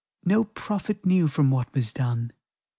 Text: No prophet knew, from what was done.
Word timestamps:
No 0.25 0.43
prophet 0.45 1.05
knew, 1.05 1.27
from 1.27 1.51
what 1.51 1.71
was 1.75 1.93
done. 1.93 2.31